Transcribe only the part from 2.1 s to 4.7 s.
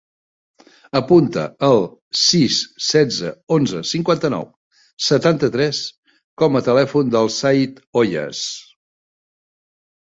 sis, setze, onze, cinquanta-nou,